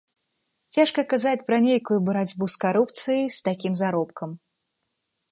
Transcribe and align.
Цяжка 0.75 1.01
казаць 1.11 1.43
пра 1.49 1.59
нейкую 1.65 1.99
барацьбу 2.07 2.45
з 2.53 2.57
карупцыяй 2.63 3.27
з 3.35 3.43
такім 3.49 3.73
заробкам. 3.83 4.29